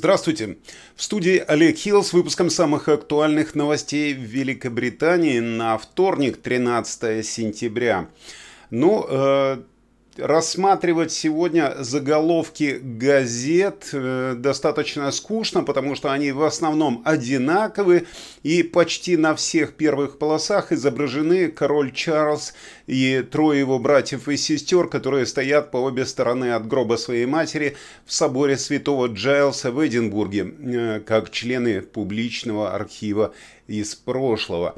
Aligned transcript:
Здравствуйте! 0.00 0.56
В 0.96 1.02
студии 1.02 1.44
Олег 1.46 1.76
Хилл 1.76 2.02
с 2.02 2.14
выпуском 2.14 2.48
самых 2.48 2.88
актуальных 2.88 3.54
новостей 3.54 4.14
в 4.14 4.20
Великобритании 4.20 5.40
на 5.40 5.76
вторник, 5.76 6.40
13 6.40 7.22
сентября. 7.22 8.08
Ну, 8.70 9.04
э, 9.06 9.58
рассматривать 10.16 11.12
сегодня 11.12 11.74
заголовки 11.78 12.78
газет 12.82 13.88
э, 13.92 14.34
достаточно 14.36 15.10
скучно, 15.12 15.62
потому 15.62 15.94
что 15.94 16.12
они 16.12 16.32
в 16.32 16.42
основном 16.42 17.02
одинаковы, 17.04 18.06
и 18.42 18.62
почти 18.62 19.16
на 19.16 19.34
всех 19.34 19.74
первых 19.74 20.18
полосах 20.18 20.72
изображены 20.72 21.48
король 21.48 21.92
Чарльз 21.92 22.54
и 22.86 23.22
трое 23.30 23.60
его 23.60 23.78
братьев 23.78 24.28
и 24.28 24.36
сестер, 24.36 24.88
которые 24.88 25.26
стоят 25.26 25.70
по 25.70 25.78
обе 25.78 26.04
стороны 26.04 26.52
от 26.52 26.66
гроба 26.66 26.96
своей 26.96 27.26
матери 27.26 27.76
в 28.04 28.12
соборе 28.12 28.56
святого 28.56 29.06
Джайлса 29.06 29.70
в 29.70 29.86
Эдинбурге, 29.86 30.54
э, 30.58 31.00
как 31.00 31.30
члены 31.30 31.82
публичного 31.82 32.74
архива 32.74 33.32
из 33.66 33.94
прошлого. 33.94 34.76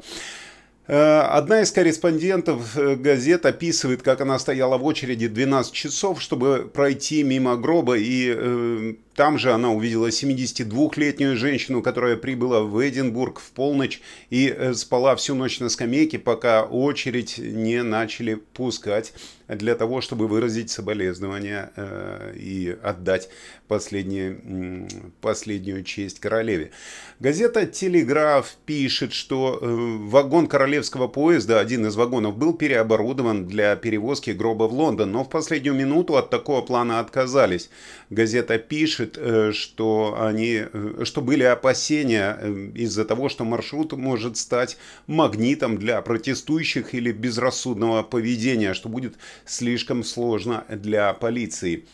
Э, 0.85 1.21
одна 1.21 1.61
из 1.61 1.71
корреспондентов 1.71 2.77
э, 2.77 2.95
газет 2.95 3.45
описывает, 3.45 4.01
как 4.01 4.19
она 4.19 4.37
стояла 4.37 4.77
в 4.77 4.83
очереди 4.85 5.27
12 5.27 5.71
часов, 5.71 6.21
чтобы 6.21 6.69
пройти 6.73 7.23
мимо 7.23 7.55
гроба, 7.55 7.97
и 7.97 8.33
э, 8.35 8.93
там 9.15 9.37
же 9.37 9.51
она 9.51 9.69
увидела 9.71 10.07
72-летнюю 10.07 11.37
женщину, 11.37 11.81
которая 11.81 12.15
прибыла 12.15 12.61
в 12.61 12.87
Эдинбург 12.87 13.39
в 13.39 13.51
полночь 13.51 14.01
и 14.29 14.47
э, 14.47 14.73
спала 14.73 15.15
всю 15.15 15.35
ночь 15.35 15.59
на 15.59 15.69
скамейке, 15.69 16.19
пока 16.19 16.63
очередь 16.63 17.37
не 17.37 17.83
начали 17.83 18.35
пускать 18.35 19.13
для 19.47 19.75
того, 19.75 20.01
чтобы 20.01 20.27
выразить 20.27 20.69
соболезнования 20.69 21.71
э, 21.75 22.33
и 22.35 22.75
отдать 22.81 23.29
последние, 23.67 24.87
последнюю 25.21 25.83
честь 25.83 26.19
королеве. 26.19 26.71
Газета 27.19 27.65
«Телеграф» 27.65 28.55
пишет, 28.65 29.13
что 29.13 29.59
э, 29.61 29.65
вагон 29.65 30.47
королевского 30.47 31.07
поезда, 31.07 31.59
один 31.59 31.85
из 31.87 31.95
вагонов, 31.95 32.37
был 32.37 32.53
переоборудован 32.53 33.47
для 33.47 33.75
перевозки 33.75 34.31
гроба 34.31 34.63
в 34.63 34.73
Лондон, 34.73 35.11
но 35.11 35.23
в 35.23 35.29
последнюю 35.29 35.75
минуту 35.75 36.15
от 36.15 36.29
такого 36.29 36.61
плана 36.61 36.99
отказались. 36.99 37.69
Газета 38.09 38.57
пишет, 38.57 39.02
э, 39.15 39.51
что, 39.53 40.17
они, 40.19 40.63
э, 40.71 41.03
что 41.03 41.21
были 41.21 41.43
опасения 41.43 42.37
э, 42.39 42.71
из-за 42.75 43.05
того, 43.05 43.29
что 43.29 43.45
маршрут 43.45 43.93
может 43.93 44.37
стать 44.37 44.77
магнитом 45.07 45.77
для 45.77 46.01
протестующих 46.01 46.93
или 46.93 47.11
безрассудного 47.11 48.03
поведения, 48.03 48.73
что 48.73 48.89
будет 48.89 49.15
слишком 49.45 50.03
сложно 50.03 50.65
для 50.69 51.13
полиции. 51.13 51.85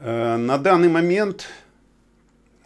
На 0.00 0.58
данный 0.58 0.88
момент 0.88 1.48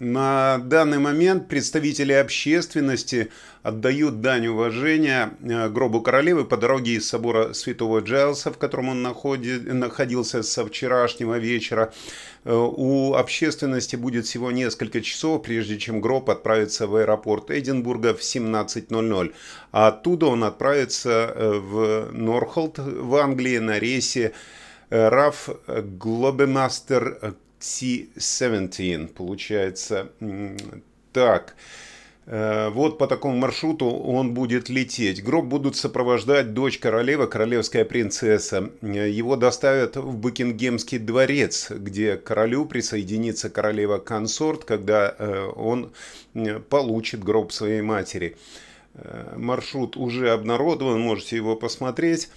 на 0.03 0.59
данный 0.59 0.99
момент 0.99 1.47
представители 1.47 2.13
общественности 2.13 3.31
отдают 3.63 4.21
дань 4.21 4.49
уважения 4.49 5.35
э, 5.41 5.69
гробу 5.69 6.01
королевы 6.01 6.45
по 6.45 6.57
дороге 6.57 6.95
из 6.95 7.09
собора 7.09 7.53
Святого 7.53 8.01
Джайлса, 8.01 8.51
в 8.51 8.59
котором 8.59 8.89
он 8.89 9.03
находит, 9.03 9.73
находился 9.73 10.43
со 10.43 10.67
вчерашнего 10.67 11.39
вечера. 11.39 11.95
Э, 12.45 12.53
у 12.53 13.15
общественности 13.15 13.95
будет 13.95 14.27
всего 14.27 14.51
несколько 14.51 15.03
часов, 15.03 15.45
прежде 15.45 15.79
чем 15.79 16.01
гроб 16.01 16.31
отправится 16.31 16.89
в 16.89 16.97
аэропорт 16.97 17.53
Эдинбурга 17.53 18.13
в 18.13 18.23
17.00. 18.23 19.33
А 19.71 19.87
оттуда 19.87 20.27
он 20.27 20.43
отправится 20.43 21.33
э, 21.33 21.53
в 21.61 22.09
Норхолд 22.11 22.79
в 22.79 23.15
Англии 23.15 23.59
на 23.59 23.79
рейсе 23.79 24.33
RAF 24.91 25.57
Globemaster 25.69 27.37
C-17, 27.63 29.09
получается. 29.09 30.11
Так, 31.13 31.55
э, 32.27 32.69
вот 32.71 32.99
по 32.99 33.07
такому 33.07 33.37
маршруту 33.37 33.87
он 33.87 34.35
будет 34.35 34.69
лететь. 34.69 35.23
Гроб 35.23 35.45
будут 35.45 35.77
сопровождать 35.77 36.55
дочь 36.55 36.79
королевы, 36.79 37.27
королевская 37.27 37.85
принцесса. 37.85 38.71
Его 38.81 39.37
доставят 39.37 39.97
в 39.97 40.17
Букингемский 40.17 40.99
дворец, 40.99 41.71
где 41.71 42.17
к 42.17 42.25
королю 42.25 42.65
присоединится 42.67 43.51
королева-консорт, 43.51 44.65
когда 44.65 45.15
э, 45.19 45.47
он 45.55 45.93
получит 46.69 47.23
гроб 47.23 47.53
своей 47.53 47.83
матери. 47.83 48.37
Э, 48.95 49.35
маршрут 49.37 49.97
уже 49.97 50.31
обнародован, 50.31 51.01
можете 51.01 51.37
его 51.37 51.57
посмотреть. 51.57 52.29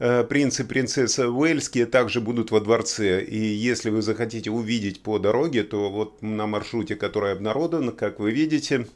Э, 0.00 0.22
принц 0.22 0.60
и 0.60 0.64
принцесса 0.64 1.28
Уэльские 1.28 1.86
также 1.86 2.20
будут 2.20 2.50
во 2.52 2.60
дворце. 2.60 3.22
И 3.22 3.38
если 3.38 3.90
вы 3.90 4.02
захотите 4.02 4.50
увидеть 4.50 5.02
по 5.02 5.18
дороге, 5.18 5.64
то 5.64 5.90
вот 5.90 6.22
на 6.22 6.46
маршруте, 6.46 6.94
который 6.94 7.32
обнародован, 7.32 7.90
как 7.90 8.20
вы 8.20 8.30
видите, 8.30 8.86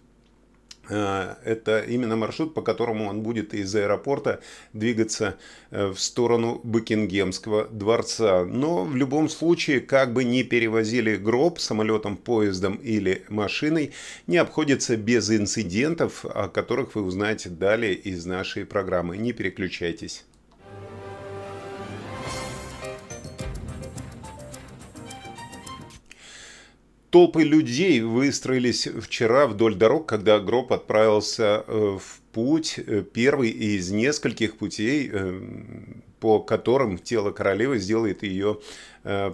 э, 0.88 1.34
это 1.44 1.80
именно 1.80 2.14
маршрут, 2.14 2.54
по 2.54 2.62
которому 2.62 3.08
он 3.08 3.22
будет 3.22 3.52
из 3.52 3.74
аэропорта 3.74 4.42
двигаться 4.72 5.38
э, 5.72 5.88
в 5.88 5.98
сторону 5.98 6.60
Букингемского 6.62 7.66
дворца. 7.66 8.44
Но 8.44 8.84
в 8.84 8.94
любом 8.94 9.28
случае, 9.28 9.80
как 9.80 10.12
бы 10.12 10.22
ни 10.22 10.44
перевозили 10.44 11.16
гроб 11.16 11.58
самолетом, 11.58 12.16
поездом 12.16 12.76
или 12.76 13.24
машиной, 13.28 13.91
не 14.28 14.36
обходится 14.36 14.96
без 14.96 15.32
инцидентов, 15.32 16.24
о 16.24 16.48
которых 16.48 16.94
вы 16.94 17.02
узнаете 17.02 17.48
далее 17.48 17.92
из 17.92 18.24
нашей 18.24 18.64
программы. 18.64 19.16
Не 19.16 19.32
переключайтесь. 19.32 20.24
Толпы 27.12 27.42
людей 27.42 28.00
выстроились 28.00 28.88
вчера 28.88 29.46
вдоль 29.46 29.74
дорог, 29.74 30.06
когда 30.06 30.40
гроб 30.40 30.72
отправился 30.72 31.62
э, 31.66 31.98
в 32.00 32.20
путь, 32.32 32.78
э, 32.78 33.02
первый 33.02 33.50
из 33.50 33.90
нескольких 33.90 34.56
путей, 34.56 35.10
э, 35.12 35.40
по 36.20 36.40
которым 36.40 36.96
тело 36.96 37.30
королевы 37.30 37.78
сделает 37.80 38.22
ее 38.22 38.60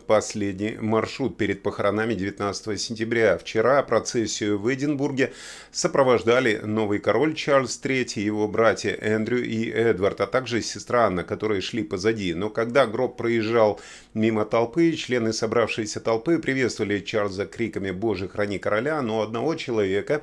последний 0.06 0.76
маршрут 0.80 1.36
перед 1.36 1.62
похоронами 1.62 2.14
19 2.14 2.80
сентября. 2.80 3.36
Вчера 3.38 3.82
процессию 3.82 4.58
в 4.58 4.72
Эдинбурге 4.72 5.32
сопровождали 5.70 6.60
новый 6.64 6.98
король 6.98 7.34
Чарльз 7.34 7.80
III, 7.82 8.20
его 8.20 8.48
братья 8.48 8.90
Эндрю 8.90 9.44
и 9.44 9.68
Эдвард, 9.70 10.20
а 10.20 10.26
также 10.26 10.62
сестра 10.62 11.06
Анна, 11.06 11.24
которые 11.24 11.60
шли 11.60 11.82
позади. 11.82 12.34
Но 12.34 12.50
когда 12.50 12.86
гроб 12.86 13.16
проезжал 13.16 13.80
мимо 14.14 14.44
толпы, 14.44 14.92
члены 14.92 15.32
собравшейся 15.32 16.00
толпы 16.00 16.38
приветствовали 16.38 17.00
Чарльза 17.00 17.46
криками 17.46 17.90
«Боже, 17.90 18.28
храни 18.28 18.58
короля», 18.58 19.02
но 19.02 19.22
одного 19.22 19.54
человека 19.54 20.22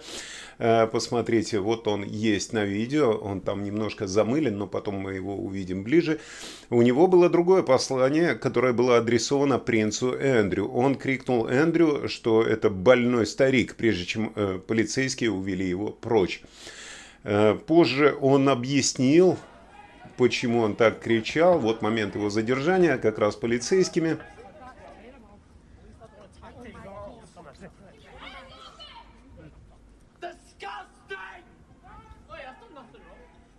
Э, 0.57 0.88
посмотрите, 0.88 1.59
вот 1.59 1.88
он 1.88 2.03
есть 2.03 2.53
на 2.53 2.63
видео, 2.63 3.11
он 3.11 3.41
там 3.41 3.63
немножко 3.63 4.07
замылен, 4.07 4.57
но 4.57 4.67
потом 4.67 4.95
мы 4.95 5.13
его 5.13 5.35
увидим 5.35 5.84
ближе. 5.84 6.19
У 6.69 6.81
него 6.81 7.07
было 7.07 7.29
другое 7.29 7.61
послание, 7.61 8.35
которое 8.35 8.73
было 8.73 8.97
адресовано 8.97 9.34
принцу 9.57 10.13
Эндрю. 10.13 10.68
Он 10.68 10.96
крикнул 10.96 11.47
Эндрю, 11.47 12.07
что 12.07 12.44
это 12.44 12.69
больной 12.69 13.25
старик, 13.25 13.75
прежде 13.75 14.06
чем 14.06 14.31
э, 14.35 14.59
полицейские 14.66 15.31
увели 15.31 15.68
его 15.68 15.90
прочь. 15.90 16.41
Э, 17.23 17.56
позже 17.56 18.16
он 18.22 18.50
объяснил, 18.50 19.38
почему 20.18 20.59
он 20.62 20.75
так 20.75 21.00
кричал. 21.00 21.59
Вот 21.59 21.81
момент 21.81 22.16
его 22.16 22.29
задержания, 22.29 22.97
как 22.97 23.19
раз 23.19 23.35
полицейскими. 23.35 24.18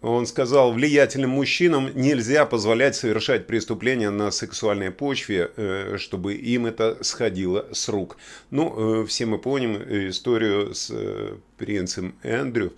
Он 0.00 0.26
сказал, 0.26 0.72
влиятельным 0.72 1.30
мужчинам 1.30 1.90
нельзя 1.94 2.46
позволять 2.46 2.94
совершать 2.94 3.48
преступления 3.48 4.10
на 4.10 4.30
сексуальной 4.30 4.92
почве, 4.92 5.50
э, 5.56 5.96
чтобы 5.98 6.34
им 6.34 6.66
это 6.66 6.98
сходило 7.00 7.66
с 7.72 7.88
рук. 7.88 8.16
Ну, 8.50 9.02
э, 9.02 9.06
все 9.06 9.26
мы 9.26 9.38
помним 9.38 9.76
историю 10.08 10.72
с 10.72 10.90
э, 10.92 11.36
принцем 11.56 12.14
Эндрю 12.22 12.72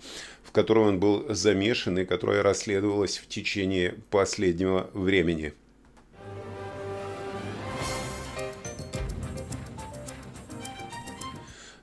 в 0.51 0.53
которой 0.53 0.89
он 0.89 0.99
был 0.99 1.33
замешан 1.33 1.97
и 1.99 2.03
которая 2.03 2.43
расследовалась 2.43 3.19
в 3.19 3.27
течение 3.29 3.95
последнего 4.09 4.89
времени. 4.93 5.53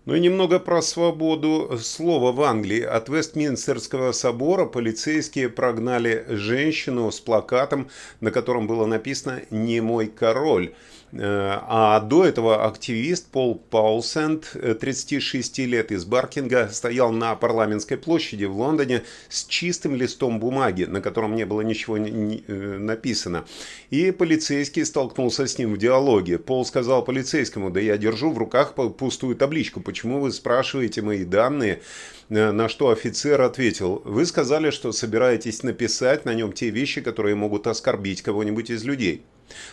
Ну 0.09 0.15
и 0.15 0.21
немного 0.21 0.59
про 0.59 0.81
свободу 0.81 1.79
слова 1.83 2.33
в 2.33 2.41
Англии. 2.41 2.81
От 2.81 3.11
Вестминстерского 3.11 4.13
собора 4.13 4.65
полицейские 4.65 5.51
прогнали 5.51 6.25
женщину 6.31 7.11
с 7.11 7.21
плакатом, 7.21 7.91
на 8.21 8.31
котором 8.31 8.67
было 8.67 8.87
написано 8.87 9.43
«Не 9.51 9.83
мой 9.83 10.07
король». 10.07 10.73
Э, 11.13 11.59
а 11.63 12.01
до 12.01 12.25
этого 12.25 12.67
активист 12.67 13.29
Пол 13.31 13.57
Паулсенд, 13.71 14.57
36 14.81 15.59
лет, 15.61 15.93
из 15.93 16.05
Баркинга, 16.05 16.69
стоял 16.71 17.13
на 17.13 17.35
парламентской 17.35 17.97
площади 17.97 18.45
в 18.45 18.57
Лондоне 18.57 19.05
с 19.29 19.45
чистым 19.45 19.95
листом 19.95 20.39
бумаги, 20.39 20.85
на 20.85 21.01
котором 21.01 21.35
не 21.35 21.47
было 21.47 21.63
ничего 21.63 21.97
написано. 21.97 23.45
И 23.91 24.11
полицейский 24.11 24.85
столкнулся 24.85 25.47
с 25.47 25.59
ним 25.59 25.75
в 25.75 25.79
диалоге. 25.79 26.39
Пол 26.39 26.65
сказал 26.65 27.05
полицейскому, 27.05 27.71
да 27.71 27.81
я 27.81 27.97
держу 27.97 28.31
в 28.31 28.39
руках 28.39 28.75
пустую 28.75 29.37
табличку, 29.37 29.81
почему 29.81 30.21
вы 30.21 30.33
спрашиваете 30.33 31.03
мои 31.03 31.25
данные? 31.25 31.81
Э, 32.31 32.53
на 32.53 32.69
что 32.69 32.91
офицер 32.91 33.41
ответил, 33.41 34.03
вы 34.05 34.27
сказали, 34.27 34.71
что 34.71 34.93
собираетесь 34.93 35.63
написать 35.63 36.25
на 36.25 36.35
нем 36.35 36.53
те 36.53 36.71
вещи, 36.71 37.01
которые 37.01 37.35
могут 37.35 37.67
оскорбить 37.67 38.23
кого-нибудь 38.23 38.71
из 38.71 38.85
людей. 38.85 39.25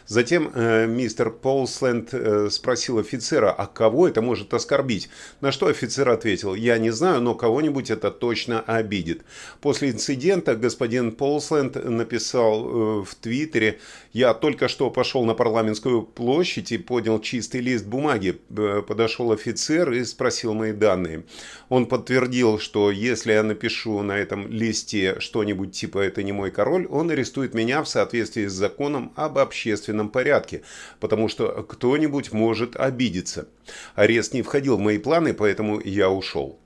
Затем 0.07 0.51
э, 0.53 0.85
мистер 0.87 1.31
Полсленд 1.31 2.13
э, 2.13 2.49
спросил 2.49 2.99
офицера, 2.99 3.51
а 3.51 3.65
кого 3.65 4.07
это 4.07 4.21
может 4.21 4.53
оскорбить? 4.53 5.09
На 5.41 5.51
что 5.51 5.67
офицер 5.67 6.09
ответил, 6.09 6.55
я 6.55 6.77
не 6.77 6.91
знаю, 6.91 7.21
но 7.21 7.35
кого-нибудь 7.35 7.89
это 7.89 8.11
точно 8.11 8.61
обидит. 8.61 9.23
После 9.61 9.91
инцидента 9.91 10.55
господин 10.55 11.11
Полсленд 11.11 11.75
написал 11.75 12.65
э, 12.65 13.03
в 13.03 13.15
Твиттере, 13.15 13.79
я 14.13 14.33
только 14.33 14.67
что 14.67 14.89
пошел 14.89 15.25
на 15.25 15.33
парламентскую 15.33 16.03
площадь 16.03 16.71
и 16.71 16.77
поднял 16.77 17.19
чистый 17.19 17.61
лист 17.61 17.85
бумаги. 17.85 18.39
Э, 18.55 18.81
подошел 18.87 19.31
офицер 19.31 19.91
и 19.91 20.03
спросил 20.05 20.53
мои 20.53 20.71
данные. 20.71 21.23
Он 21.69 21.85
подтвердил, 21.85 22.44
что 22.59 22.91
если 22.91 23.33
я 23.33 23.43
напишу 23.43 24.01
на 24.01 24.17
этом 24.17 24.47
листе 24.47 25.19
что-нибудь 25.19 25.71
типа 25.71 25.99
«это 25.99 26.23
не 26.23 26.31
мой 26.31 26.51
король», 26.51 26.85
он 26.87 27.09
арестует 27.09 27.53
меня 27.53 27.81
в 27.83 27.87
соответствии 27.87 28.47
с 28.47 28.53
законом 28.53 29.11
об 29.15 29.37
общественном 29.37 30.09
порядке, 30.09 30.61
потому 30.99 31.27
что 31.27 31.47
кто-нибудь 31.63 32.31
может 32.31 32.75
обидеться. 32.75 33.47
Арест 33.95 34.33
не 34.33 34.41
входил 34.41 34.77
в 34.77 34.81
мои 34.81 34.97
планы, 34.97 35.33
поэтому 35.33 35.81
я 35.81 36.09
ушел. 36.09 36.59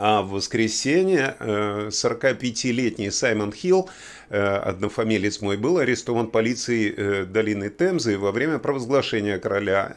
А 0.00 0.22
в 0.22 0.30
воскресенье 0.30 1.34
45-летний 1.40 3.08
э, 3.08 3.10
Саймон 3.10 3.52
Хилл, 3.52 3.90
э, 4.30 4.40
однофамилец 4.40 5.40
мой, 5.40 5.56
был 5.56 5.78
арестован 5.78 6.28
полицией 6.28 6.94
э, 6.96 7.24
долины 7.24 7.68
Темзы 7.68 8.16
во 8.16 8.30
время 8.30 8.60
провозглашения 8.60 9.38
короля 9.38 9.92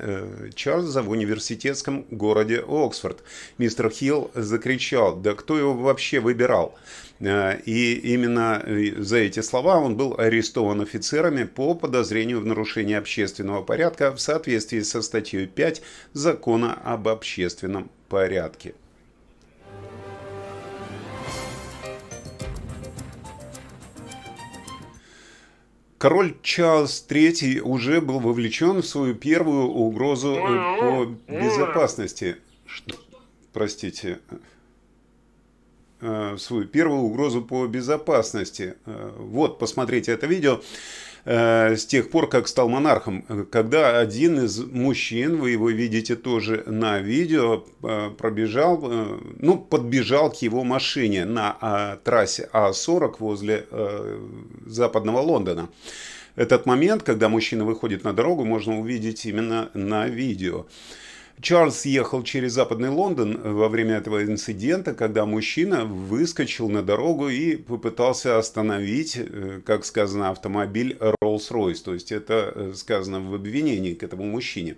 Чарльза 0.55 1.03
в 1.03 1.11
университетском 1.11 2.05
городе 2.09 2.63
Оксфорд. 2.67 3.23
Мистер 3.59 3.91
Хилл 3.91 4.31
закричал, 4.33 5.15
да 5.17 5.35
кто 5.35 5.55
его 5.55 5.75
вообще 5.75 6.19
выбирал? 6.19 6.75
И 7.19 8.01
именно 8.03 8.65
за 8.97 9.17
эти 9.17 9.41
слова 9.41 9.77
он 9.77 9.95
был 9.95 10.15
арестован 10.17 10.81
офицерами 10.81 11.43
по 11.43 11.75
подозрению 11.75 12.41
в 12.41 12.45
нарушении 12.47 12.95
общественного 12.95 13.61
порядка 13.61 14.11
в 14.11 14.19
соответствии 14.19 14.79
со 14.79 15.03
статьей 15.03 15.45
5 15.45 15.83
Закона 16.13 16.73
об 16.83 17.07
общественном 17.07 17.91
порядке. 18.09 18.73
Король 26.01 26.33
Чарльз 26.41 27.05
III 27.07 27.59
уже 27.59 28.01
был 28.01 28.19
вовлечен 28.19 28.81
в 28.81 28.87
свою 28.87 29.13
первую 29.13 29.67
угрозу 29.67 30.35
по 30.79 31.05
безопасности. 31.31 32.37
Что? 32.65 32.97
Простите. 33.53 34.17
Э, 35.99 36.37
свою 36.39 36.65
первую 36.65 37.01
угрозу 37.01 37.43
по 37.43 37.67
безопасности. 37.67 38.73
Э, 38.87 39.11
вот, 39.15 39.59
посмотрите 39.59 40.11
это 40.11 40.25
видео. 40.25 40.61
Э, 41.23 41.75
с 41.75 41.85
тех 41.85 42.09
пор, 42.09 42.29
как 42.29 42.47
стал 42.47 42.69
монархом, 42.69 43.21
когда 43.51 43.99
один 43.99 44.43
из 44.45 44.59
мужчин, 44.59 45.37
вы 45.37 45.51
его 45.51 45.69
видите 45.69 46.15
тоже 46.15 46.63
на 46.65 46.99
видео, 46.99 47.63
э, 47.83 48.09
пробежал, 48.17 48.79
э, 48.83 49.19
ну, 49.39 49.57
подбежал 49.57 50.31
к 50.31 50.37
его 50.37 50.63
машине 50.63 51.25
на 51.25 51.57
а, 51.61 51.97
трассе 51.97 52.49
А40 52.53 53.15
возле 53.19 53.65
западного 54.65 55.19
Лондона. 55.19 55.69
Этот 56.35 56.65
момент, 56.65 57.03
когда 57.03 57.29
мужчина 57.29 57.65
выходит 57.65 58.03
на 58.03 58.13
дорогу, 58.13 58.45
можно 58.45 58.79
увидеть 58.79 59.25
именно 59.25 59.69
на 59.73 60.07
видео. 60.07 60.65
Чарльз 61.41 61.85
ехал 61.85 62.21
через 62.23 62.53
западный 62.53 62.89
Лондон 62.89 63.39
во 63.41 63.67
время 63.67 63.95
этого 63.95 64.23
инцидента, 64.23 64.93
когда 64.93 65.25
мужчина 65.25 65.85
выскочил 65.85 66.69
на 66.69 66.83
дорогу 66.83 67.29
и 67.29 67.55
попытался 67.55 68.37
остановить, 68.37 69.17
э, 69.17 69.61
как 69.65 69.83
сказано, 69.85 70.29
автомобиль 70.29 70.97
Rolls-Royce. 71.23 71.83
То 71.83 71.93
есть 71.95 72.11
это 72.11 72.51
э, 72.53 72.73
сказано 72.75 73.19
в 73.21 73.33
обвинении 73.33 73.95
к 73.95 74.03
этому 74.03 74.25
мужчине. 74.25 74.77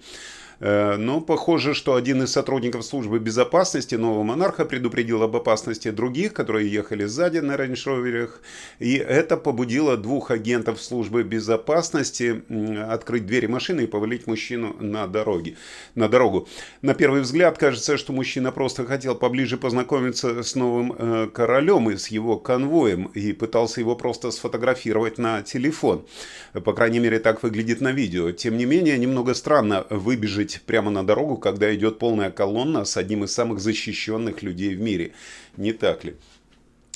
Э, 0.64 0.96
но 0.96 1.20
похоже, 1.20 1.74
что 1.74 1.96
один 1.96 2.24
из 2.24 2.32
сотрудников 2.32 2.86
службы 2.86 3.20
безопасности 3.20 3.96
нового 3.96 4.24
монарха 4.24 4.64
предупредил 4.64 5.22
об 5.22 5.36
опасности 5.36 5.92
других, 5.92 6.34
которые 6.34 6.72
ехали 6.72 7.04
сзади 7.04 7.40
на 7.40 7.58
рейндж-роверах. 7.58 8.40
И 8.80 8.94
это 8.96 9.36
побудило 9.36 9.98
двух 9.98 10.32
агентов 10.32 10.82
службы 10.82 11.24
безопасности 11.24 12.44
открыть 12.90 13.26
двери 13.26 13.48
машины 13.48 13.82
и 13.82 13.88
повалить 13.88 14.26
мужчину 14.26 14.74
на, 14.80 15.06
дороге, 15.08 15.58
на 15.96 16.08
дорогу. 16.08 16.48
На 16.82 16.94
первый 16.94 17.22
взгляд 17.24 17.58
кажется, 17.58 17.98
что 17.98 18.14
мужчина 18.14 18.54
просто 18.54 18.86
хотел 18.86 19.16
поближе 19.16 19.58
познакомиться 19.58 20.44
с 20.44 20.56
новым 20.56 20.94
э, 20.98 21.28
королем 21.34 21.90
и 21.90 21.98
с 21.98 22.08
его 22.08 22.38
конвоем 22.38 23.08
и 23.08 23.34
пытался 23.34 23.82
его 23.82 23.98
просто 23.98 24.32
сфотографировать 24.32 25.18
на 25.18 25.42
телефон. 25.42 26.06
По 26.54 26.72
крайней 26.72 27.00
мере, 27.00 27.20
так 27.20 27.44
выглядит 27.44 27.82
на 27.82 27.92
видео. 27.92 28.32
Тем 28.32 28.58
не 28.58 28.64
менее, 28.64 28.98
немного 28.98 29.34
странно 29.34 29.86
выбежать 29.90 30.53
выходить 30.54 30.66
прямо 30.66 30.92
на 30.92 31.04
дорогу, 31.04 31.38
когда 31.38 31.74
идет 31.74 32.00
полная 32.00 32.32
колонна 32.32 32.86
с 32.86 32.98
одним 32.98 33.24
из 33.24 33.34
самых 33.34 33.60
защищенных 33.60 34.44
людей 34.44 34.76
в 34.76 34.82
мире. 34.82 35.12
Не 35.58 35.74
так 35.74 36.04
ли? 36.04 36.16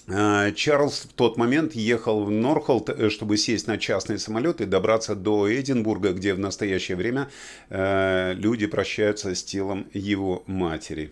А, 0.09 0.51
Чарльз 0.51 1.07
в 1.09 1.13
тот 1.13 1.37
момент 1.37 1.75
ехал 1.75 2.23
в 2.23 2.31
Норхолд, 2.31 2.89
э, 2.89 3.09
чтобы 3.09 3.37
сесть 3.37 3.67
на 3.67 3.77
частный 3.77 4.17
самолет 4.17 4.61
и 4.61 4.65
добраться 4.65 5.15
до 5.15 5.47
Эдинбурга, 5.47 6.13
где 6.13 6.33
в 6.33 6.39
настоящее 6.39 6.95
время 6.95 7.27
э, 7.69 8.33
люди 8.35 8.67
прощаются 8.67 9.29
с 9.29 9.43
телом 9.43 9.85
его 9.93 10.43
матери. 10.47 11.11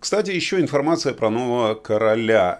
Кстати, 0.00 0.32
еще 0.32 0.58
информация 0.58 1.14
про 1.14 1.30
нового 1.30 1.74
короля. 1.74 2.58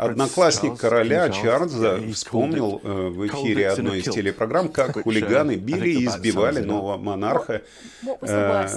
Одноклассник 0.00 0.78
короля 0.78 1.28
Чарльза 1.28 2.00
вспомнил 2.14 2.80
э, 2.82 3.08
в 3.08 3.26
эфире 3.26 3.68
одной 3.68 3.98
из 3.98 4.04
телепрограмм, 4.04 4.70
как 4.70 5.02
хулиганы 5.02 5.56
били 5.56 5.90
и 5.90 6.06
избивали 6.06 6.60
нового 6.60 6.96
монарха 6.96 7.60
э, 8.22 8.68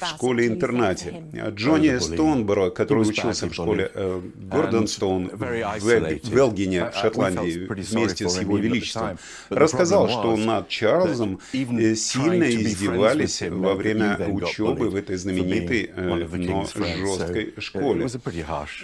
в 0.00 0.06
школе-интернате. 0.06 1.22
Джонни 1.50 1.98
Стоунборо, 1.98 2.70
который 2.70 3.06
учился 3.06 3.48
в 3.48 3.54
школе 3.54 3.90
э, 3.92 4.22
Гордонстоун 4.36 5.28
в 5.30 5.44
Велгине 5.44 6.90
в 6.90 6.96
Шотландии 6.96 7.66
вместе 7.68 8.26
с 8.26 8.40
его 8.40 8.56
величеством, 8.56 9.18
рассказал, 9.50 10.08
что 10.08 10.34
над 10.36 10.68
Чарльзом 10.68 11.40
сильно 11.52 12.50
издевались 12.50 13.42
во 13.42 13.74
время 13.74 14.16
учебы 14.30 14.88
в 14.88 14.94
этой 14.94 15.16
знаменитой, 15.16 15.90
но 15.94 16.64
жесткой 16.74 17.54
школе. 17.58 18.06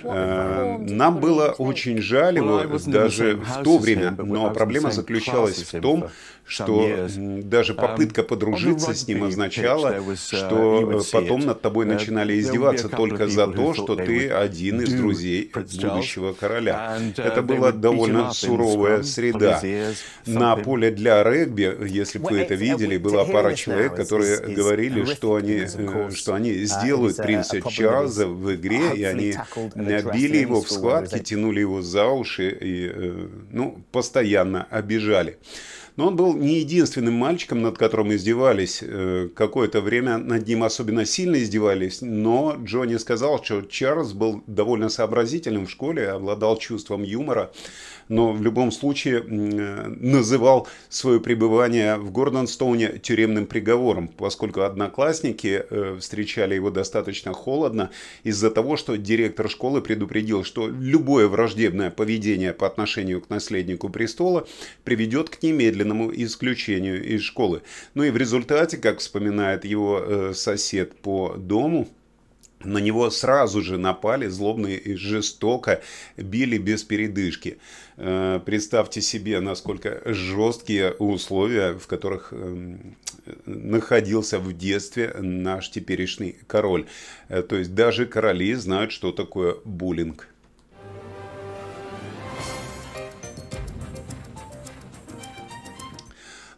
Нам 0.04 1.20
было 1.20 1.54
очень 1.56 1.85
очень 1.86 2.02
жаль 2.02 2.36
его 2.36 2.62
даже 2.86 3.36
в 3.36 3.62
то 3.62 3.78
время, 3.78 4.14
но 4.18 4.50
проблема 4.50 4.90
заключалась 4.90 5.72
в 5.72 5.80
том, 5.80 6.08
что 6.46 7.08
даже 7.42 7.74
попытка 7.74 8.22
подружиться 8.22 8.94
с 8.94 9.06
ним 9.06 9.24
означала, 9.24 9.96
что 10.16 11.02
потом 11.12 11.40
над 11.46 11.60
тобой 11.60 11.86
начинали 11.86 12.38
издеваться 12.38 12.88
только 12.88 13.26
за 13.26 13.46
то, 13.48 13.74
что 13.74 13.96
ты 13.96 14.28
один 14.28 14.80
из 14.80 14.92
друзей 14.94 15.50
будущего 15.52 16.32
короля. 16.32 16.98
Это 17.16 17.42
была 17.42 17.72
довольно 17.72 18.32
суровая 18.32 19.02
среда. 19.02 19.60
На 20.26 20.56
поле 20.56 20.90
для 20.90 21.22
регби, 21.24 21.76
если 21.86 22.18
бы 22.18 22.30
вы 22.30 22.38
это 22.40 22.54
видели, 22.54 22.96
была 22.96 23.24
пара 23.24 23.54
человек, 23.54 23.94
которые 23.96 24.38
говорили, 24.38 25.04
что 25.04 25.34
они, 25.34 25.64
э, 25.66 26.10
что 26.14 26.34
они 26.34 26.52
сделают 26.64 27.16
принца 27.16 27.60
Чарльза 27.60 28.26
в 28.26 28.54
игре, 28.54 28.94
и 28.94 29.04
они 29.04 29.34
били 29.74 30.38
его 30.38 30.60
в 30.62 30.70
схватке, 30.70 31.20
тянули 31.20 31.60
его 31.60 31.82
за 31.82 32.06
уши 32.08 32.50
и 32.50 32.90
э, 32.92 33.28
ну, 33.50 33.82
постоянно 33.92 34.66
обижали. 34.70 35.38
Но 35.96 36.08
он 36.08 36.16
был 36.16 36.34
не 36.34 36.58
единственным 36.60 37.14
мальчиком, 37.14 37.62
над 37.62 37.78
которым 37.78 38.14
издевались. 38.14 38.80
Э, 38.82 39.28
какое-то 39.34 39.80
время 39.80 40.18
над 40.18 40.46
ним 40.46 40.62
особенно 40.62 41.06
сильно 41.06 41.36
издевались, 41.36 42.02
но 42.02 42.56
Джонни 42.62 42.96
сказал, 42.96 43.42
что 43.42 43.62
Чарльз 43.62 44.12
был 44.12 44.42
довольно 44.46 44.90
сообразительным 44.90 45.66
в 45.66 45.70
школе, 45.70 46.10
обладал 46.10 46.58
чувством 46.58 47.02
юмора. 47.02 47.50
Но 48.08 48.32
в 48.32 48.42
любом 48.42 48.72
случае 48.72 49.22
называл 49.22 50.68
свое 50.88 51.20
пребывание 51.20 51.96
в 51.96 52.10
Гордонстоуне 52.10 52.98
тюремным 52.98 53.46
приговором, 53.46 54.08
поскольку 54.08 54.62
одноклассники 54.62 55.64
встречали 55.98 56.54
его 56.54 56.70
достаточно 56.70 57.32
холодно 57.32 57.90
из-за 58.22 58.50
того, 58.50 58.76
что 58.76 58.96
директор 58.96 59.48
школы 59.48 59.80
предупредил, 59.80 60.44
что 60.44 60.68
любое 60.68 61.28
враждебное 61.28 61.90
поведение 61.90 62.52
по 62.52 62.66
отношению 62.66 63.20
к 63.20 63.30
наследнику 63.30 63.88
престола 63.88 64.46
приведет 64.84 65.30
к 65.30 65.42
немедленному 65.42 66.12
исключению 66.14 67.04
из 67.04 67.22
школы. 67.22 67.62
Ну 67.94 68.04
и 68.04 68.10
в 68.10 68.16
результате, 68.16 68.76
как 68.76 69.00
вспоминает 69.00 69.64
его 69.64 70.32
сосед 70.32 70.94
по 71.00 71.34
дому, 71.36 71.88
на 72.66 72.78
него 72.78 73.10
сразу 73.10 73.62
же 73.62 73.78
напали, 73.78 74.26
злобно 74.26 74.66
и 74.66 74.94
жестоко 74.94 75.82
били 76.16 76.58
без 76.58 76.82
передышки. 76.82 77.58
Э, 77.96 78.40
представьте 78.44 79.00
себе, 79.00 79.40
насколько 79.40 80.02
жесткие 80.04 80.92
условия, 80.92 81.74
в 81.74 81.86
которых 81.86 82.32
эм, 82.32 82.96
находился 83.46 84.38
в 84.38 84.52
детстве 84.52 85.14
наш 85.18 85.70
теперешний 85.70 86.36
король. 86.46 86.86
Э, 87.28 87.42
то 87.42 87.56
есть 87.56 87.74
даже 87.74 88.06
короли 88.06 88.54
знают, 88.54 88.92
что 88.92 89.12
такое 89.12 89.56
буллинг. 89.64 90.28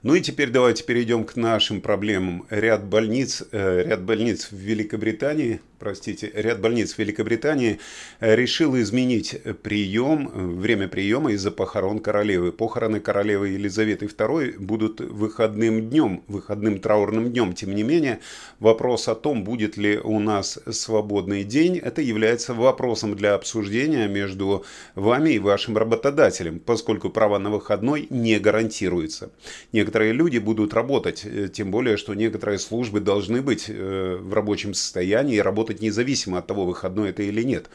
Ну 0.03 0.15
и 0.15 0.21
теперь 0.21 0.51
давайте 0.51 0.85
перейдем 0.85 1.25
к 1.25 1.37
нашим 1.37 1.81
проблемам. 1.81 2.47
Ряд 2.51 2.85
больниц, 2.87 3.43
э, 3.51 3.83
ряд 3.85 4.03
больниц 4.03 4.51
в 4.51 4.57
Великобритании 4.57 5.61
простите, 5.79 6.31
ряд 6.35 6.61
больниц 6.61 6.97
Великобритании 6.99 7.79
э, 8.21 8.35
решил 8.35 8.79
изменить 8.79 9.37
прием, 9.63 10.31
э, 10.33 10.47
время 10.47 10.89
приема 10.89 11.33
из-за 11.33 11.51
похорон 11.51 12.01
королевы. 12.01 12.53
Похороны 12.53 13.01
королевы 13.01 13.49
Елизаветы 13.49 14.07
II 14.07 14.59
будут 14.59 15.01
выходным 15.01 15.89
днем, 15.89 16.23
выходным 16.29 16.79
траурным 16.79 17.31
днем. 17.31 17.53
Тем 17.53 17.75
не 17.75 17.83
менее, 17.83 18.21
вопрос 18.59 19.09
о 19.09 19.15
том, 19.15 19.45
будет 19.45 19.77
ли 19.77 19.99
у 19.99 20.19
нас 20.19 20.59
свободный 20.71 21.45
день, 21.45 21.79
это 21.79 22.03
является 22.03 22.55
вопросом 22.55 23.15
для 23.15 23.35
обсуждения 23.35 24.09
между 24.09 24.65
вами 24.95 25.31
и 25.31 25.39
вашим 25.39 25.77
работодателем, 25.77 26.59
поскольку 26.59 27.11
право 27.11 27.39
на 27.39 27.51
выходной 27.51 28.07
не 28.11 28.39
гарантируется. 28.39 29.31
Некоторые 29.73 30.13
люди 30.13 30.39
будут 30.39 30.75
работать, 30.75 31.23
э, 31.25 31.49
тем 31.49 31.71
более, 31.71 31.97
что 31.97 32.15
некоторые 32.15 32.59
службы 32.59 33.01
должны 33.01 33.43
быть 33.43 33.69
в 33.69 34.33
рабочем 34.33 34.75
состоянии 34.75 35.37
и 35.37 35.41
работать 35.41 35.68
работать 35.69 35.83
независимо 35.83 36.39
от 36.39 36.47
того, 36.47 36.65
выходной 36.65 37.11
это 37.11 37.23
или 37.23 37.43
нет. 37.43 37.67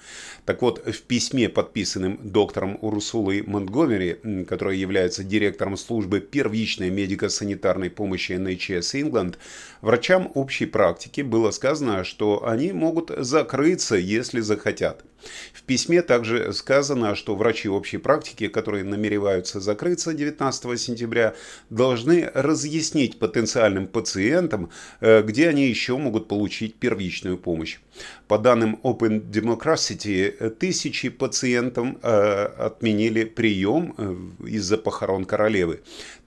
Так 0.45 0.61
вот, 0.61 0.85
в 0.85 1.01
письме, 1.03 1.49
подписанном 1.49 2.19
доктором 2.23 2.77
Урсулой 2.81 3.43
Монтгомери, 3.43 4.45
которая 4.47 4.75
является 4.75 5.23
директором 5.23 5.77
службы 5.77 6.19
первичной 6.19 6.89
медико-санитарной 6.89 7.89
помощи 7.89 8.33
NHS 8.33 9.01
England, 9.01 9.35
врачам 9.81 10.31
общей 10.33 10.65
практики 10.65 11.21
было 11.21 11.51
сказано, 11.51 12.03
что 12.03 12.47
они 12.47 12.71
могут 12.71 13.11
закрыться, 13.17 13.95
если 13.95 14.41
захотят. 14.41 15.03
В 15.53 15.63
письме 15.63 16.01
также 16.01 16.53
сказано, 16.53 17.15
что 17.15 17.35
врачи 17.35 17.69
общей 17.69 17.97
практики, 17.97 18.47
которые 18.47 18.83
намереваются 18.83 19.59
закрыться 19.59 20.13
19 20.13 20.79
сентября, 20.79 21.35
должны 21.69 22.29
разъяснить 22.33 23.19
потенциальным 23.19 23.87
пациентам, 23.87 24.69
э, 25.01 25.21
где 25.21 25.49
они 25.49 25.67
еще 25.67 25.97
могут 25.97 26.27
получить 26.27 26.75
первичную 26.75 27.37
помощь. 27.37 27.79
По 28.27 28.37
данным 28.37 28.79
Open 28.83 29.21
Democracy, 29.29 30.49
тысячи 30.49 31.09
пациентам 31.09 31.99
э, 32.01 32.45
отменили 32.57 33.23
прием 33.23 33.93
э, 33.97 34.47
из-за 34.47 34.77
похорон 34.77 35.25
королевы. 35.25 35.81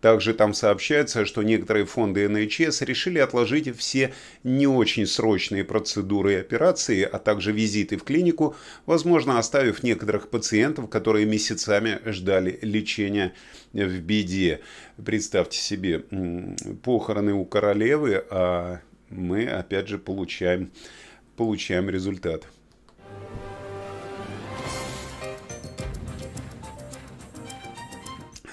Также 0.06 0.34
там 0.34 0.54
сообщается, 0.54 1.25
что 1.25 1.42
некоторые 1.42 1.84
фонды 1.84 2.28
НХС 2.28 2.82
решили 2.82 3.18
отложить 3.18 3.76
все 3.76 4.14
не 4.44 4.68
очень 4.68 5.04
срочные 5.04 5.64
процедуры 5.64 6.34
и 6.34 6.36
операции, 6.36 7.02
а 7.02 7.18
также 7.18 7.50
визиты 7.50 7.96
в 7.96 8.04
клинику, 8.04 8.54
возможно, 8.86 9.40
оставив 9.40 9.82
некоторых 9.82 10.28
пациентов, 10.28 10.88
которые 10.90 11.26
месяцами 11.26 11.98
ждали 12.06 12.56
лечения 12.62 13.34
в 13.72 13.98
беде. 13.98 14.60
Представьте 15.04 15.58
себе, 15.58 16.04
похороны 16.84 17.32
у 17.32 17.44
королевы, 17.44 18.25
а 18.30 18.78
мы 19.10 19.48
опять 19.48 19.88
же 19.88 19.98
получаем 19.98 20.70
получаем 21.36 21.90
результат. 21.90 22.46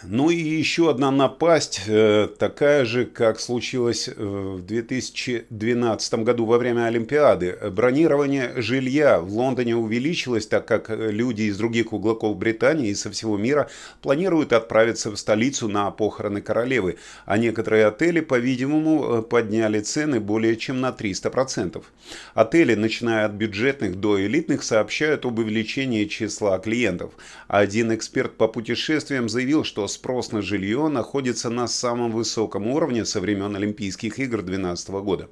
Ну 0.05 0.29
и 0.29 0.35
еще 0.35 0.89
одна 0.89 1.11
напасть, 1.11 1.81
э, 1.87 2.27
такая 2.37 2.83
же, 2.83 3.05
как 3.05 3.39
случилось 3.39 4.09
э, 4.09 4.13
в 4.13 4.61
2012 4.65 6.13
году 6.15 6.45
во 6.45 6.57
время 6.57 6.87
Олимпиады. 6.87 7.57
Бронирование 7.71 8.51
жилья 8.57 9.21
в 9.21 9.31
Лондоне 9.31 9.77
увеличилось, 9.77 10.45
так 10.45 10.65
как 10.65 10.89
люди 10.89 11.43
из 11.43 11.57
других 11.57 11.93
уголков 11.93 12.37
Британии 12.37 12.89
и 12.89 12.95
со 12.95 13.11
всего 13.11 13.37
мира 13.37 13.69
планируют 14.01 14.51
отправиться 14.51 15.09
в 15.09 15.15
столицу 15.15 15.69
на 15.69 15.89
похороны 15.91 16.41
королевы, 16.41 16.97
а 17.25 17.37
некоторые 17.37 17.85
отели, 17.85 18.19
по-видимому, 18.19 19.19
э, 19.19 19.21
подняли 19.21 19.79
цены 19.79 20.19
более 20.19 20.57
чем 20.57 20.81
на 20.81 20.91
300%. 20.91 21.81
Отели, 22.33 22.75
начиная 22.75 23.25
от 23.25 23.31
бюджетных 23.31 23.95
до 23.95 24.21
элитных, 24.21 24.63
сообщают 24.63 25.25
об 25.25 25.39
увеличении 25.39 26.05
числа 26.05 26.59
клиентов. 26.59 27.13
Один 27.47 27.95
эксперт 27.95 28.35
по 28.35 28.49
путешествиям 28.49 29.29
заявил, 29.29 29.63
что 29.63 29.87
спрос 29.93 30.31
на 30.31 30.41
жилье 30.41 30.87
находится 30.89 31.49
на 31.49 31.67
самом 31.67 32.11
высоком 32.11 32.67
уровне 32.67 33.05
со 33.05 33.21
времен 33.21 33.55
Олимпийских 33.55 34.19
игр 34.19 34.41
2012 34.41 34.89
года. 34.89 35.29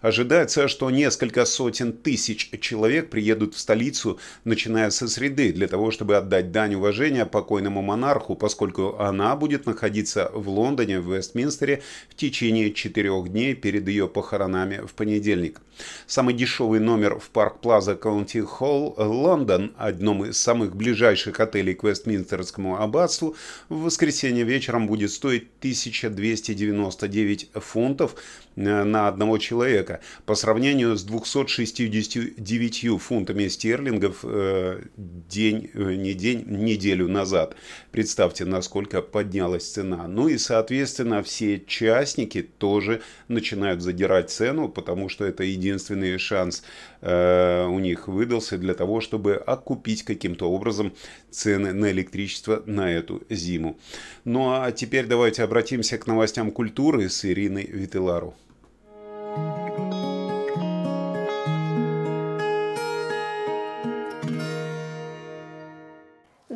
Ожидается, 0.00 0.68
что 0.68 0.90
несколько 0.90 1.44
сотен 1.44 1.92
тысяч 1.92 2.50
человек 2.60 3.10
приедут 3.10 3.54
в 3.54 3.58
столицу, 3.58 4.18
начиная 4.44 4.90
со 4.90 5.08
среды, 5.08 5.52
для 5.52 5.68
того, 5.68 5.90
чтобы 5.90 6.16
отдать 6.16 6.52
дань 6.52 6.74
уважения 6.74 7.26
покойному 7.26 7.82
монарху, 7.82 8.34
поскольку 8.34 8.98
она 8.98 9.36
будет 9.36 9.66
находиться 9.66 10.30
в 10.32 10.48
Лондоне, 10.48 11.00
в 11.00 11.14
Вестминстере 11.14 11.82
в 12.08 12.14
течение 12.14 12.72
четырех 12.72 13.28
дней 13.28 13.54
перед 13.54 13.88
ее 13.88 14.08
похоронами 14.08 14.86
в 14.86 14.94
понедельник. 14.94 15.60
Самый 16.06 16.34
дешевый 16.34 16.80
номер 16.80 17.18
в 17.18 17.28
Парк 17.30 17.60
Плаза 17.60 17.94
Каунти 17.96 18.40
Холл, 18.40 18.94
Лондон, 18.96 19.74
одном 19.76 20.24
из 20.24 20.38
самых 20.38 20.74
ближайших 20.74 21.40
отелей 21.40 21.74
к 21.74 21.84
Вестминстерскому 21.84 22.80
аббатству, 22.80 23.36
в 23.68 23.82
воскресенье 23.82 24.44
вечером 24.44 24.86
будет 24.86 25.10
стоить 25.10 25.48
1299 25.58 27.50
фунтов 27.54 28.16
на 28.56 29.08
одного 29.08 29.38
человека 29.38 30.00
по 30.24 30.34
сравнению 30.34 30.96
с 30.96 31.04
269 31.04 33.00
фунтами 33.00 33.48
стерлингов 33.48 34.20
э, 34.24 34.82
день, 34.96 35.70
э, 35.74 35.94
не 35.94 36.14
день, 36.14 36.44
неделю 36.46 37.08
назад. 37.08 37.54
Представьте, 37.90 38.44
насколько 38.44 39.02
поднялась 39.02 39.70
цена. 39.70 40.08
Ну 40.08 40.28
и, 40.28 40.38
соответственно, 40.38 41.22
все 41.22 41.60
частники 41.60 42.42
тоже 42.42 43.02
начинают 43.28 43.82
задирать 43.82 44.30
цену, 44.30 44.68
потому 44.68 45.08
что 45.08 45.24
это 45.24 45.44
единственный 45.44 46.18
шанс 46.18 46.62
э, 47.02 47.66
у 47.66 47.78
них 47.78 48.08
выдался 48.08 48.56
для 48.56 48.74
того, 48.74 49.00
чтобы 49.00 49.34
окупить 49.34 50.02
каким-то 50.02 50.50
образом 50.50 50.94
цены 51.30 51.72
на 51.72 51.90
электричество 51.90 52.62
на 52.66 52.90
эту 52.90 53.22
зиму. 53.28 53.78
Ну 54.24 54.50
а 54.50 54.72
теперь 54.72 55.06
давайте 55.06 55.42
обратимся 55.42 55.98
к 55.98 56.06
новостям 56.06 56.50
культуры 56.50 57.10
с 57.10 57.24
Ириной 57.24 57.66
Вителару. 57.66 58.34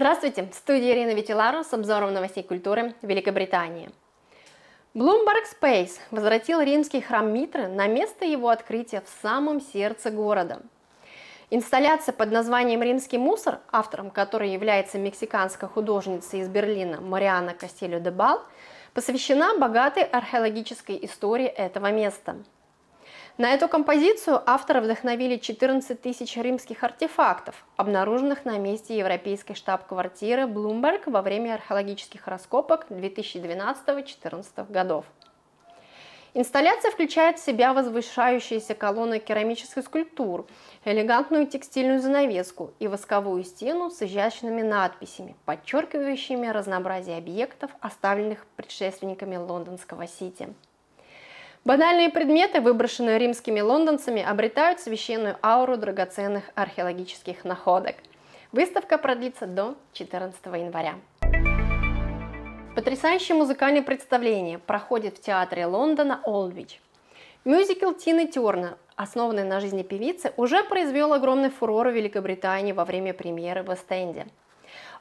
Здравствуйте! 0.01 0.49
В 0.51 0.55
студии 0.55 0.91
Ирина 0.91 1.13
Витилару 1.13 1.63
с 1.63 1.75
обзором 1.75 2.15
новостей 2.15 2.43
культуры 2.43 2.95
Великобритании. 3.03 3.91
Bloomberg 4.95 5.45
Space 5.61 5.99
возвратил 6.11 6.63
римский 6.63 7.03
храм 7.03 7.31
Митры 7.31 7.69
на 7.69 7.87
место 7.87 8.25
его 8.25 8.49
открытия 8.49 9.03
в 9.03 9.09
самом 9.21 9.61
сердце 9.61 10.11
города. 10.11 10.63
Инсталляция 11.51 12.15
под 12.15 12.33
названием 12.33 12.83
«Римский 12.83 13.19
мусор», 13.19 13.59
автором 13.71 14.11
которой 14.11 14.51
является 14.51 14.97
мексиканская 14.97 15.69
художница 15.69 16.39
из 16.39 16.49
Берлина 16.49 17.03
Мариана 17.03 17.53
Кастильо 17.53 18.01
де 18.01 18.11
Бал, 18.11 18.41
посвящена 18.95 19.59
богатой 19.59 20.05
археологической 20.05 20.99
истории 21.03 21.45
этого 21.47 21.93
места– 21.93 22.37
на 23.41 23.55
эту 23.55 23.69
композицию 23.69 24.43
автора 24.45 24.83
вдохновили 24.83 25.39
14 25.39 25.99
тысяч 25.99 26.37
римских 26.37 26.85
артефактов, 26.85 27.65
обнаруженных 27.77 28.45
на 28.45 28.59
месте 28.59 28.99
европейской 28.99 29.55
штаб-квартиры 29.55 30.43
Bloomberg 30.43 31.11
во 31.11 31.23
время 31.23 31.55
археологических 31.55 32.29
раскопок 32.29 32.85
2012-2014 32.91 34.71
годов. 34.71 35.07
Инсталляция 36.35 36.91
включает 36.91 37.39
в 37.39 37.43
себя 37.43 37.73
возвышающиеся 37.73 38.75
колонны 38.75 39.21
керамических 39.21 39.85
скульптур, 39.85 40.47
элегантную 40.85 41.47
текстильную 41.47 42.03
занавеску 42.03 42.75
и 42.79 42.89
восковую 42.89 43.43
стену 43.45 43.89
с 43.89 44.03
изящными 44.03 44.61
надписями, 44.61 45.35
подчеркивающими 45.47 46.47
разнообразие 46.47 47.17
объектов, 47.17 47.71
оставленных 47.81 48.45
предшественниками 48.57 49.37
лондонского 49.37 50.07
сити. 50.07 50.55
Банальные 51.67 52.09
предметы, 52.09 52.63
выброшенные 52.63 53.19
римскими 53.19 53.61
лондонцами, 53.61 54.23
обретают 54.23 54.81
священную 54.81 55.37
ауру 55.43 55.77
драгоценных 55.77 56.45
археологических 56.55 57.45
находок. 57.45 57.97
Выставка 58.51 58.97
продлится 58.97 59.47
до 59.47 59.75
14 59.93 60.39
января. 60.47 60.95
Потрясающее 62.75 63.37
музыкальное 63.37 63.83
представление 63.83 64.59
проходит 64.59 65.19
в 65.19 65.21
театре 65.21 65.67
Лондона 65.67 66.21
Олдвич. 66.25 66.81
Мюзикл 67.45 67.93
Тины 67.93 68.27
Тернер, 68.27 68.79
основанный 68.97 69.45
на 69.45 69.61
жизни 69.61 69.83
певицы, 69.83 70.33
уже 70.39 70.65
произвел 70.65 71.13
огромный 71.13 71.51
фурор 71.51 71.89
в 71.89 71.95
Великобритании 71.95 72.73
во 72.73 72.87
время 72.87 73.13
премьеры 73.13 73.63
в 73.65 73.75
Эстенде. 73.75 74.27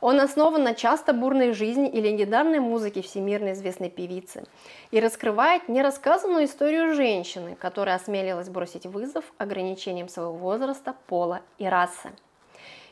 Он 0.01 0.19
основан 0.21 0.63
на 0.63 0.73
часто 0.73 1.13
бурной 1.13 1.53
жизни 1.53 1.89
и 1.89 1.99
легендарной 1.99 2.59
музыке 2.59 3.01
всемирно 3.01 3.51
известной 3.51 3.89
певицы 3.89 4.45
и 4.91 4.99
раскрывает 4.99 5.67
нерассказанную 5.67 6.45
историю 6.45 6.93
женщины, 6.95 7.55
которая 7.55 7.95
осмелилась 7.95 8.49
бросить 8.49 8.85
вызов 8.85 9.25
ограничениям 9.37 10.07
своего 10.07 10.33
возраста, 10.33 10.95
пола 11.07 11.41
и 11.57 11.65
расы. 11.65 12.11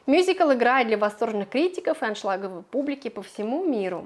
Мюзикл 0.06 0.52
играет 0.54 0.88
для 0.88 0.98
восторженных 0.98 1.50
критиков 1.50 2.02
и 2.02 2.06
аншлаговой 2.06 2.64
публики 2.64 3.10
по 3.10 3.22
всему 3.22 3.66
миру. 3.66 4.06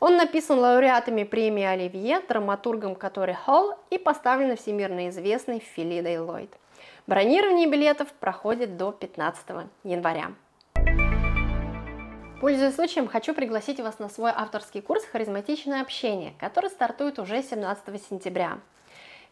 Он 0.00 0.16
написан 0.16 0.58
лауреатами 0.58 1.24
премии 1.24 1.64
Оливье, 1.64 2.20
драматургом 2.28 2.94
Катори 2.94 3.34
Холл 3.34 3.74
и 3.90 3.98
поставлен 3.98 4.56
всемирно 4.56 5.08
известной 5.08 5.60
Филидой 5.60 6.18
Ллойд. 6.18 6.50
Бронирование 7.06 7.68
билетов 7.68 8.12
проходит 8.14 8.76
до 8.76 8.92
15 8.92 9.68
января. 9.84 10.32
Пользуясь 12.40 12.74
случаем, 12.74 13.06
хочу 13.06 13.34
пригласить 13.34 13.80
вас 13.80 13.98
на 13.98 14.08
свой 14.08 14.32
авторский 14.34 14.80
курс 14.80 15.04
«Харизматичное 15.04 15.82
общение», 15.82 16.32
который 16.38 16.70
стартует 16.70 17.18
уже 17.18 17.42
17 17.42 18.02
сентября. 18.08 18.60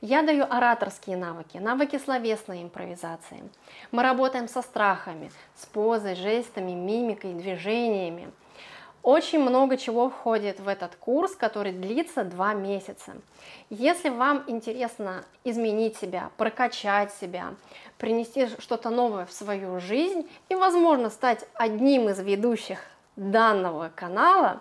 Я 0.02 0.20
даю 0.20 0.44
ораторские 0.44 1.16
навыки, 1.16 1.56
навыки 1.56 1.96
словесной 1.96 2.62
импровизации. 2.62 3.42
Мы 3.92 4.02
работаем 4.02 4.46
со 4.46 4.60
страхами, 4.60 5.32
с 5.56 5.64
позой, 5.64 6.16
жестами, 6.16 6.72
мимикой, 6.72 7.32
движениями. 7.32 8.30
Очень 9.02 9.38
много 9.38 9.78
чего 9.78 10.10
входит 10.10 10.60
в 10.60 10.68
этот 10.68 10.94
курс, 10.96 11.34
который 11.34 11.72
длится 11.72 12.24
два 12.24 12.52
месяца. 12.52 13.16
Если 13.70 14.10
вам 14.10 14.44
интересно 14.48 15.24
изменить 15.44 15.96
себя, 15.96 16.30
прокачать 16.36 17.10
себя, 17.14 17.54
принести 17.96 18.48
что-то 18.58 18.90
новое 18.90 19.24
в 19.24 19.32
свою 19.32 19.80
жизнь 19.80 20.28
и, 20.50 20.54
возможно, 20.54 21.08
стать 21.08 21.46
одним 21.54 22.10
из 22.10 22.20
ведущих 22.20 22.80
данного 23.18 23.90
канала, 23.94 24.60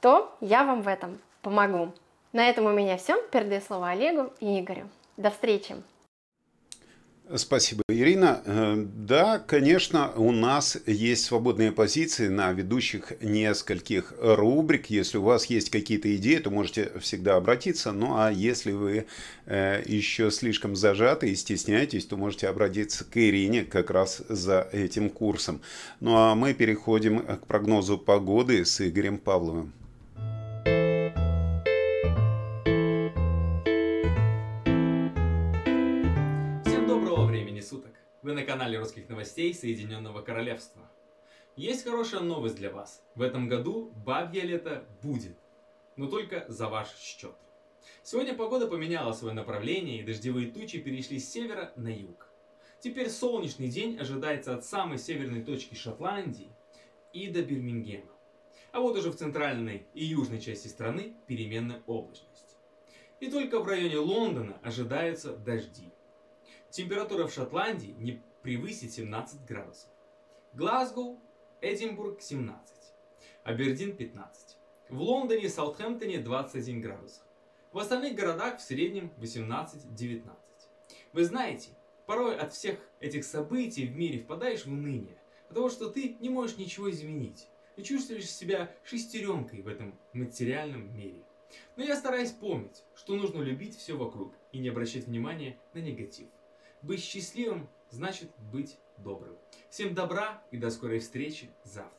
то 0.00 0.36
я 0.40 0.64
вам 0.64 0.82
в 0.82 0.88
этом 0.88 1.18
помогу. 1.42 1.94
На 2.32 2.48
этом 2.48 2.66
у 2.66 2.72
меня 2.72 2.96
все. 2.98 3.16
Передаю 3.30 3.60
слово 3.60 3.90
Олегу 3.90 4.32
и 4.40 4.60
Игорю. 4.60 4.88
До 5.16 5.30
встречи! 5.30 5.76
Спасибо, 7.36 7.82
Ирина. 7.90 8.40
Э, 8.46 8.74
да, 8.76 9.38
конечно, 9.38 10.12
у 10.16 10.32
нас 10.32 10.78
есть 10.86 11.26
свободные 11.26 11.72
позиции 11.72 12.28
на 12.28 12.52
ведущих 12.52 13.12
нескольких 13.20 14.14
рубрик. 14.18 14.86
Если 14.86 15.18
у 15.18 15.22
вас 15.22 15.44
есть 15.46 15.68
какие-то 15.68 16.14
идеи, 16.16 16.38
то 16.38 16.50
можете 16.50 16.90
всегда 17.00 17.36
обратиться. 17.36 17.92
Ну 17.92 18.16
а 18.16 18.30
если 18.30 18.72
вы 18.72 19.06
э, 19.44 19.82
еще 19.84 20.30
слишком 20.30 20.74
зажаты 20.74 21.28
и 21.28 21.34
стесняетесь, 21.34 22.06
то 22.06 22.16
можете 22.16 22.48
обратиться 22.48 23.04
к 23.04 23.14
Ирине 23.18 23.64
как 23.64 23.90
раз 23.90 24.22
за 24.30 24.66
этим 24.72 25.10
курсом. 25.10 25.60
Ну 26.00 26.16
а 26.16 26.34
мы 26.34 26.54
переходим 26.54 27.20
к 27.20 27.46
прогнозу 27.46 27.98
погоды 27.98 28.64
с 28.64 28.80
Игорем 28.80 29.18
Павловым. 29.18 29.74
Вы 38.28 38.34
на 38.34 38.44
канале 38.44 38.78
русских 38.78 39.08
новостей 39.08 39.54
Соединенного 39.54 40.20
Королевства. 40.20 40.82
Есть 41.56 41.84
хорошая 41.84 42.20
новость 42.20 42.56
для 42.56 42.70
вас. 42.70 43.02
В 43.14 43.22
этом 43.22 43.48
году 43.48 43.90
бабье 44.04 44.42
лето 44.42 44.84
будет. 45.02 45.34
Но 45.96 46.08
только 46.08 46.44
за 46.46 46.68
ваш 46.68 46.94
счет. 46.98 47.34
Сегодня 48.02 48.34
погода 48.34 48.66
поменяла 48.66 49.14
свое 49.14 49.34
направление 49.34 50.00
и 50.00 50.02
дождевые 50.02 50.50
тучи 50.50 50.78
перешли 50.78 51.18
с 51.18 51.32
севера 51.32 51.72
на 51.76 51.88
юг. 51.88 52.28
Теперь 52.80 53.08
солнечный 53.08 53.68
день 53.68 53.98
ожидается 53.98 54.54
от 54.54 54.62
самой 54.62 54.98
северной 54.98 55.42
точки 55.42 55.74
Шотландии 55.74 56.52
и 57.14 57.28
до 57.28 57.40
Бирмингема. 57.40 58.12
А 58.72 58.80
вот 58.80 58.94
уже 58.98 59.10
в 59.10 59.16
центральной 59.16 59.86
и 59.94 60.04
южной 60.04 60.38
части 60.38 60.68
страны 60.68 61.14
переменная 61.26 61.82
облачность. 61.86 62.58
И 63.20 63.30
только 63.30 63.58
в 63.58 63.66
районе 63.66 63.96
Лондона 63.96 64.60
ожидаются 64.62 65.34
дожди. 65.34 65.90
Температура 66.70 67.26
в 67.26 67.32
Шотландии 67.32 67.94
не 67.98 68.22
превысит 68.42 68.92
17 68.92 69.46
градусов. 69.46 69.88
Глазгоу, 70.52 71.18
Эдинбург 71.62 72.20
17. 72.20 72.76
Абердин 73.42 73.96
15. 73.96 74.58
В 74.90 75.00
Лондоне 75.00 75.44
и 75.44 75.48
Саутгемптоне 75.48 76.18
21 76.18 76.82
градус. 76.82 77.22
В 77.72 77.78
остальных 77.78 78.14
городах 78.14 78.58
в 78.58 78.62
среднем 78.62 79.10
18-19. 79.16 80.28
Вы 81.14 81.24
знаете, 81.24 81.70
порой 82.06 82.36
от 82.36 82.52
всех 82.52 82.78
этих 83.00 83.24
событий 83.24 83.86
в 83.86 83.96
мире 83.96 84.18
впадаешь 84.18 84.66
в 84.66 84.70
уныние, 84.70 85.16
потому 85.48 85.70
что 85.70 85.88
ты 85.88 86.18
не 86.20 86.28
можешь 86.28 86.58
ничего 86.58 86.90
изменить 86.90 87.48
и 87.76 87.82
чувствуешь 87.82 88.30
себя 88.30 88.70
шестеренкой 88.84 89.62
в 89.62 89.68
этом 89.68 89.98
материальном 90.12 90.94
мире. 90.94 91.24
Но 91.76 91.82
я 91.82 91.96
стараюсь 91.96 92.32
помнить, 92.32 92.84
что 92.94 93.16
нужно 93.16 93.40
любить 93.40 93.78
все 93.78 93.96
вокруг 93.96 94.34
и 94.52 94.58
не 94.58 94.68
обращать 94.68 95.06
внимания 95.06 95.58
на 95.72 95.78
негатив. 95.78 96.28
Быть 96.82 97.02
счастливым 97.02 97.68
значит 97.90 98.30
быть 98.52 98.78
добрым. 98.98 99.36
Всем 99.70 99.94
добра 99.94 100.42
и 100.50 100.56
до 100.56 100.70
скорой 100.70 101.00
встречи 101.00 101.50
завтра. 101.64 101.97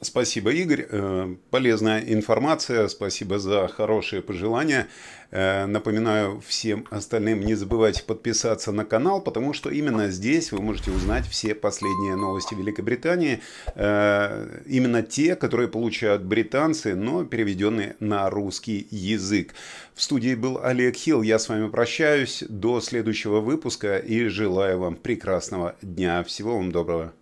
Спасибо, 0.00 0.52
Игорь. 0.52 0.86
Э, 0.88 1.34
полезная 1.50 2.00
информация. 2.00 2.86
Спасибо 2.86 3.40
за 3.40 3.66
хорошие 3.66 4.22
пожелания. 4.22 4.86
Э, 5.32 5.66
напоминаю 5.66 6.40
всем 6.46 6.86
остальным 6.90 7.40
не 7.40 7.54
забывайте 7.54 8.04
подписаться 8.04 8.70
на 8.70 8.84
канал, 8.84 9.20
потому 9.20 9.52
что 9.52 9.70
именно 9.70 10.08
здесь 10.08 10.52
вы 10.52 10.62
можете 10.62 10.92
узнать 10.92 11.26
все 11.26 11.52
последние 11.52 12.14
новости 12.14 12.54
Великобритании. 12.54 13.40
Э, 13.74 14.62
именно 14.66 15.02
те, 15.02 15.34
которые 15.34 15.68
получают 15.68 16.22
британцы, 16.22 16.94
но 16.94 17.24
переведенные 17.24 17.96
на 17.98 18.30
русский 18.30 18.86
язык. 18.92 19.52
В 19.94 20.02
студии 20.02 20.36
был 20.36 20.60
Олег 20.62 20.94
Хилл. 20.94 21.22
Я 21.22 21.40
с 21.40 21.48
вами 21.48 21.68
прощаюсь. 21.68 22.44
До 22.48 22.80
следующего 22.80 23.40
выпуска 23.40 23.98
и 23.98 24.28
желаю 24.28 24.78
вам 24.78 24.94
прекрасного 24.94 25.74
дня. 25.82 26.22
Всего 26.22 26.56
вам 26.56 26.70
доброго. 26.70 27.17